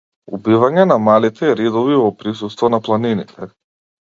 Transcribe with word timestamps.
Убивање 0.35 0.85
на 0.91 0.97
малите 1.07 1.51
ридови 1.59 1.99
во 2.01 2.09
присуство 2.23 2.71
на 2.77 2.81
планините. 2.89 3.53